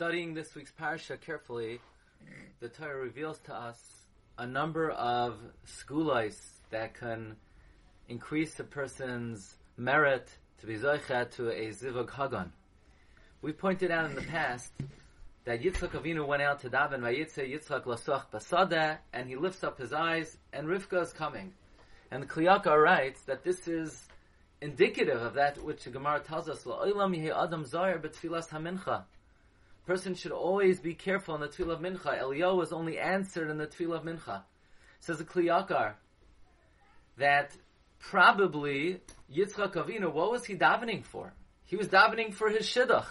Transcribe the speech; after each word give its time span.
studying 0.00 0.32
this 0.32 0.54
week's 0.54 0.72
parsha 0.80 1.20
carefully, 1.20 1.78
the 2.60 2.70
Torah 2.70 2.98
reveals 2.98 3.38
to 3.40 3.54
us 3.54 3.78
a 4.38 4.46
number 4.46 4.90
of 4.92 5.36
schoolis 5.66 6.38
that 6.70 6.94
can 6.94 7.36
increase 8.08 8.58
a 8.58 8.64
person's 8.64 9.56
merit 9.76 10.26
to 10.58 10.66
be 10.66 10.78
zoichet 10.78 11.30
to 11.30 11.50
a 11.50 11.68
zivug 11.68 12.10
hagon. 12.12 12.50
We 13.42 13.52
pointed 13.52 13.90
out 13.90 14.06
in 14.06 14.14
the 14.14 14.22
past 14.22 14.72
that 15.44 15.60
Yitzchak 15.60 15.90
Avinu 15.90 16.26
went 16.26 16.40
out 16.40 16.60
to 16.60 16.70
daven 16.70 17.00
vayitze 17.00 17.46
Yitzchak 17.46 17.84
lasoch 17.84 18.24
basada, 18.32 19.00
and 19.12 19.28
he 19.28 19.36
lifts 19.36 19.62
up 19.62 19.76
his 19.76 19.92
eyes, 19.92 20.38
and 20.54 20.66
Rivka 20.66 21.02
is 21.02 21.12
coming. 21.12 21.52
And 22.10 22.22
the 22.22 22.26
Kli 22.26 22.46
Yakar 22.46 22.82
writes 22.82 23.20
that 23.24 23.44
this 23.44 23.68
is 23.68 24.08
indicative 24.62 25.20
of 25.20 25.34
that 25.34 25.62
which 25.62 25.84
the 25.84 25.90
Gemara 25.90 26.20
tells 26.20 26.48
us, 26.48 26.66
adam 26.66 27.12
zayir 27.12 28.00
hamincha. 28.00 29.04
Person 29.86 30.14
should 30.14 30.32
always 30.32 30.78
be 30.80 30.94
careful 30.94 31.34
in 31.34 31.40
the 31.40 31.48
tefillah 31.48 31.72
of 31.72 31.80
mincha. 31.80 32.20
Eliyahu 32.20 32.56
was 32.56 32.72
only 32.72 32.98
answered 32.98 33.50
in 33.50 33.58
the 33.58 33.66
tefillah 33.66 33.96
of 33.96 34.04
mincha. 34.04 34.42
Says 35.00 35.18
the 35.18 35.24
Kli 35.24 35.44
Yakar 35.44 35.94
that 37.16 37.56
probably 37.98 39.00
Yitzchak 39.34 39.72
Avinu, 39.72 40.12
what 40.12 40.30
was 40.30 40.44
he 40.44 40.54
davening 40.56 41.04
for? 41.04 41.32
He 41.64 41.76
was 41.76 41.88
davening 41.88 42.34
for 42.34 42.50
his 42.50 42.66
shidduch. 42.66 43.06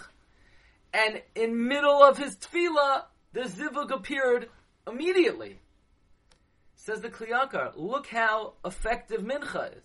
And 0.94 1.22
in 1.36 1.68
middle 1.68 2.04
of 2.04 2.18
his 2.18 2.36
tefillah, 2.36 3.04
the 3.34 3.42
zivug 3.42 3.92
appeared 3.92 4.50
immediately. 4.88 5.60
Says 6.76 7.02
the 7.02 7.10
Kli 7.10 7.30
Yakar, 7.30 7.74
look 7.76 8.08
how 8.08 8.54
effective 8.66 9.22
mincha 9.22 9.78
is. 9.78 9.84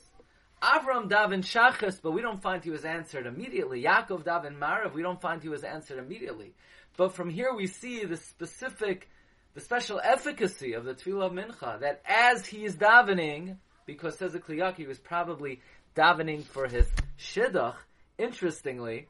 Avram 0.64 1.10
daven 1.10 1.42
shachas, 1.42 2.00
but 2.02 2.12
we 2.12 2.22
don't 2.22 2.40
find 2.40 2.64
he 2.64 2.70
was 2.70 2.86
answered 2.86 3.26
immediately. 3.26 3.82
Yaakov 3.82 4.24
daven 4.24 4.58
marav, 4.58 4.94
we 4.94 5.02
don't 5.02 5.20
find 5.20 5.42
he 5.42 5.50
was 5.50 5.62
answered 5.62 5.98
immediately. 5.98 6.54
But 6.96 7.14
from 7.14 7.28
here 7.28 7.52
we 7.52 7.66
see 7.66 8.04
the 8.06 8.16
specific, 8.16 9.10
the 9.52 9.60
special 9.60 10.00
efficacy 10.02 10.72
of 10.72 10.84
the 10.84 10.94
tefillah 10.94 11.26
of 11.26 11.32
mincha, 11.32 11.80
that 11.80 12.00
as 12.06 12.46
he 12.46 12.64
is 12.64 12.76
davening, 12.76 13.58
because 13.84 14.16
says 14.16 14.32
the 14.32 14.38
Kli 14.38 14.56
Yakar, 14.56 14.76
he 14.76 14.86
was 14.86 14.98
probably 14.98 15.60
davening 15.94 16.44
for 16.44 16.66
his 16.66 16.86
shidduch, 17.18 17.76
interestingly, 18.16 19.08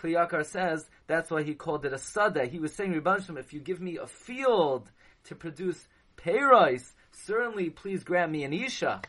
Kli 0.00 0.12
Yakar 0.12 0.46
says 0.46 0.88
that's 1.06 1.30
why 1.30 1.42
he 1.42 1.54
called 1.54 1.84
it 1.84 1.92
a 1.92 1.98
sada. 1.98 2.46
He 2.46 2.58
was 2.58 2.72
saying, 2.72 2.92
Rebbe 2.92 3.18
if 3.38 3.52
you 3.52 3.60
give 3.60 3.80
me 3.80 3.98
a 3.98 4.06
field 4.06 4.90
to 5.24 5.34
produce 5.34 5.86
payrice, 6.16 6.94
certainly 7.12 7.68
please 7.68 8.04
grant 8.04 8.32
me 8.32 8.44
an 8.44 8.54
isha. 8.54 9.02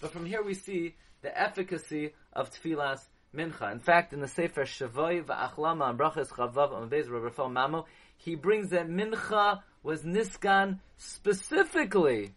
But 0.00 0.12
from 0.12 0.26
here 0.26 0.42
we 0.42 0.54
see 0.54 0.94
the 1.22 1.38
efficacy 1.38 2.14
of 2.32 2.50
tefillas 2.50 3.00
mincha. 3.34 3.72
In 3.72 3.80
fact, 3.80 4.12
in 4.12 4.20
the 4.20 4.28
Sefer 4.28 4.64
Shavoy 4.64 5.24
va'achlama 5.24 5.90
and 5.90 5.98
brachas 5.98 6.28
chavav 6.28 6.72
amavez 6.72 7.10
Rafael 7.10 7.50
Mamo, 7.50 7.84
he 8.16 8.34
brings 8.34 8.70
that 8.70 8.88
mincha 8.88 9.62
was 9.82 10.02
niskan 10.02 10.78
specifically 10.96 12.34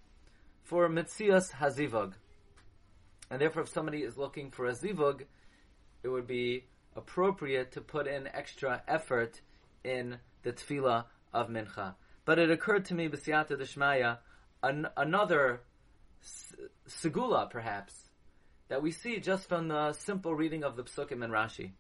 for 0.64 0.90
mitzias 0.90 1.52
hazivug. 1.54 2.14
And 3.30 3.42
therefore, 3.42 3.64
if 3.64 3.70
somebody 3.70 4.00
is 4.00 4.18
looking 4.18 4.52
for 4.52 4.68
a 4.68 4.74
zivug, 4.74 5.22
it 6.04 6.08
would 6.08 6.28
be 6.28 6.66
appropriate 6.96 7.72
to 7.74 7.82
put 7.82 8.08
in 8.08 8.28
extra 8.28 8.82
effort 8.88 9.40
in 9.84 10.18
the 10.44 10.52
tefillah 10.52 11.06
of 11.34 11.48
mincha. 11.48 11.96
But 12.26 12.40
it 12.40 12.52
occurred 12.52 12.86
to 12.86 12.94
me, 12.94 13.08
b'siyata 13.08 13.58
d'shmaya, 13.58 14.18
an, 14.64 14.88
another 14.98 15.62
segula, 16.88 17.50
perhaps, 17.50 17.94
that 18.70 18.82
we 18.82 18.92
see 18.92 19.20
just 19.20 19.48
from 19.48 19.68
the 19.68 19.94
simple 19.94 20.36
reading 20.36 20.64
of 20.64 20.76
the 20.76 20.84
psukim 20.84 21.24
and 21.24 21.34
Rashi. 21.34 21.72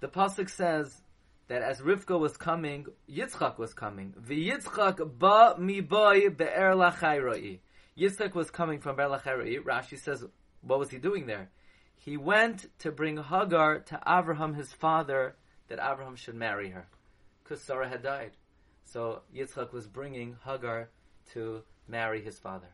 The 0.00 0.08
pasuk 0.08 0.50
says 0.50 1.02
that 1.48 1.62
as 1.62 1.80
Rivka 1.80 2.18
was 2.18 2.36
coming, 2.36 2.86
Yitzchak 3.10 3.58
was 3.58 3.72
coming. 3.72 4.14
V'Yitzchak 4.20 5.18
ba 5.18 5.56
mi 5.58 5.80
boy 5.80 6.28
be'er 6.30 6.74
lachayroi. 6.74 7.60
Yitzchak 7.96 8.34
was 8.34 8.50
coming 8.50 8.80
from 8.80 8.96
Be'er 8.96 9.08
lachayroi. 9.08 9.62
Rashi 9.62 9.98
says, 9.98 10.24
what 10.60 10.78
was 10.78 10.90
he 10.90 10.98
doing 10.98 11.26
there? 11.26 11.48
he 12.06 12.16
went 12.16 12.66
to 12.78 12.92
bring 12.92 13.16
Hagar 13.16 13.80
to 13.80 14.00
Abraham, 14.06 14.54
his 14.54 14.72
father, 14.72 15.34
that 15.68 15.80
Abraham 15.80 16.14
should 16.14 16.36
marry 16.36 16.70
her, 16.70 16.86
because 17.42 17.60
Sarah 17.60 17.88
had 17.88 18.02
died. 18.02 18.30
So 18.84 19.22
Yitzchak 19.34 19.72
was 19.72 19.88
bringing 19.88 20.36
Hagar 20.44 20.88
to 21.32 21.62
marry 21.88 22.22
his 22.22 22.38
father. 22.38 22.68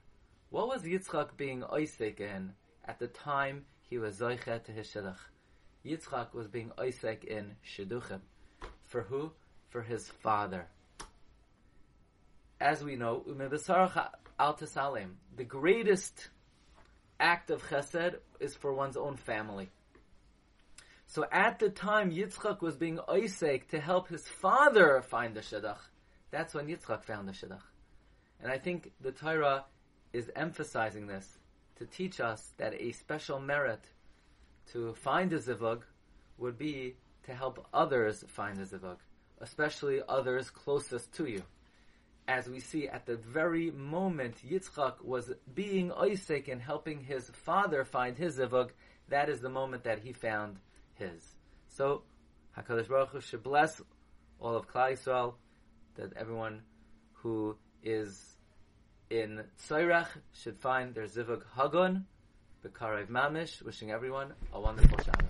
What 0.53 0.69
was 0.69 0.83
Yitzchak 0.83 1.39
being 1.39 1.63
oisek 1.63 2.21
in 2.21 2.53
at 2.85 2.99
the 2.99 3.07
time 3.07 3.65
he 3.89 3.97
was 3.97 4.19
zoichet 4.19 4.65
to 4.65 4.73
his 4.73 4.87
shidduch? 4.87 5.17
Yitzchak 5.83 6.35
was 6.35 6.47
being 6.47 6.73
oisek 6.77 7.25
in 7.25 7.57
shidduchim. 7.65 8.21
For 8.83 9.01
who? 9.01 9.33
For 9.71 9.81
his 9.81 10.11
father. 10.23 10.67
As 12.61 12.85
we 12.85 12.97
know, 12.97 13.25
umm 13.27 13.41
al 14.39 14.59
the 15.37 15.45
greatest 15.45 16.29
act 17.19 17.51
of 17.51 17.63
chesed 17.63 18.17
is 18.39 18.55
for 18.55 18.75
one's 18.75 18.99
own 18.99 19.17
family. 19.17 19.71
So 21.07 21.25
at 21.33 21.61
the 21.61 21.71
time 21.71 22.11
Yitzchak 22.11 22.61
was 22.61 22.77
being 22.77 22.99
oisek 23.09 23.69
to 23.69 23.81
help 23.81 24.09
his 24.09 24.29
father 24.29 25.01
find 25.01 25.35
the 25.35 25.41
shidduch, 25.41 25.81
that's 26.31 26.53
when 26.53 26.67
Yitzchak 26.67 27.05
found 27.05 27.27
the 27.27 27.33
shidduch. 27.33 27.65
And 28.39 28.53
I 28.53 28.59
think 28.59 28.93
the 29.01 29.13
Torah 29.13 29.65
is 30.13 30.31
emphasizing 30.37 31.07
this 31.07 31.39
to 31.77 31.87
teach 31.87 32.21
us 32.21 32.53
that 32.59 32.75
a 32.75 32.93
special 32.93 33.41
merit 33.41 33.85
to 34.73 34.95
find 34.95 35.33
a 35.33 35.39
zivug 35.39 35.83
would 36.39 36.59
be 36.59 36.97
to 37.25 37.35
help 37.35 37.67
others 37.73 38.25
find 38.29 38.59
a 38.59 38.67
zivug, 38.67 38.99
especially 39.41 40.01
others 40.09 40.51
closest 40.51 41.13
to 41.15 41.27
you 41.27 41.43
as 42.29 42.49
we 42.49 42.61
see 42.61 42.89
at 42.89 43.07
the 43.07 43.17
very 43.17 43.71
moment 43.71 44.37
Yitzchak 44.49 45.05
was 45.05 45.33
being 45.55 45.91
oisek 45.91 46.51
and 46.51 46.61
helping 46.61 47.01
his 47.01 47.29
father 47.31 47.85
find 47.85 48.17
his 48.17 48.39
zivug, 48.39 48.71
that 49.09 49.29
is 49.29 49.41
the 49.41 49.49
moment 49.49 49.85
that 49.85 50.01
he 50.01 50.13
found 50.13 50.59
his. 50.95 51.35
So 51.69 52.03
Hakadosh 52.57 52.89
Baruch 52.89 53.11
Hu 53.11 53.21
should 53.21 53.43
bless 53.43 53.81
all 54.39 54.57
of 54.57 54.69
Klal 54.69 54.93
Yisrael, 54.93 55.35
that 55.97 56.17
everyone 56.17 56.63
who 57.15 57.57
is 57.83 58.32
in 59.13 59.45
Tzairach 59.59 60.09
should 60.33 60.59
find 60.59 60.95
their 60.95 61.05
zivug 61.05 61.43
hagon, 61.55 62.07
Bekarev 62.65 63.09
Mamish, 63.09 63.63
wishing 63.63 63.91
everyone 63.91 64.33
a 64.55 64.61
wonderful 64.61 64.97
Shabbos. 65.05 65.22